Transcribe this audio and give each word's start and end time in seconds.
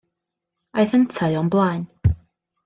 Aeth 0.79 0.95
yntau 0.97 1.37
o'm 1.43 1.51
blaen. 1.57 1.85